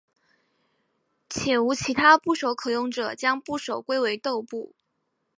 [1.29, 4.73] 且无其他部首可用者将部首归为豆部。